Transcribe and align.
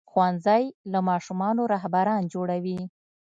ښوونځی 0.09 0.63
له 0.91 0.99
ماشومانو 1.09 1.61
رهبران 1.73 2.21
جوړوي. 2.33 2.79